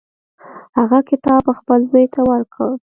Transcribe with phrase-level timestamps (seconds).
[0.77, 2.71] هغه کتاب خپل زوی ته ورکړ.